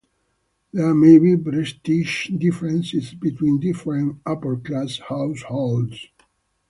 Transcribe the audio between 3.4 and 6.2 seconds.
different upper-class households.